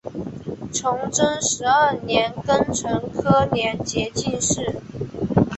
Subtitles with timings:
[0.73, 4.79] 崇祯十二年庚辰科联捷进士。